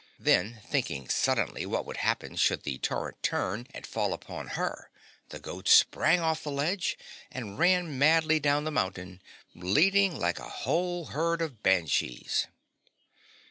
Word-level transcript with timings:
Then 0.17 0.59
thinking 0.67 1.09
suddenly 1.09 1.63
what 1.67 1.85
would 1.85 1.97
happen 1.97 2.35
should 2.35 2.63
the 2.63 2.79
torrent 2.79 3.21
turn 3.21 3.67
and 3.71 3.85
fall 3.85 4.13
upon 4.13 4.47
her, 4.57 4.89
the 5.29 5.37
goat 5.37 5.67
sprang 5.67 6.19
off 6.21 6.41
the 6.41 6.49
ledge 6.49 6.97
and 7.31 7.59
ran 7.59 7.99
madly 7.99 8.39
down 8.39 8.63
the 8.63 8.71
mountain, 8.71 9.21
bleating 9.53 10.17
like 10.19 10.39
a 10.39 10.49
whole 10.49 11.05
herd 11.13 11.39
of 11.39 11.61
Banshees. 11.61 12.47